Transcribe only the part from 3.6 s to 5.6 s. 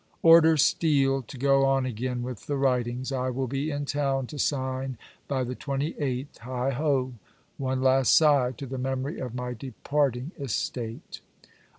in town to sign by the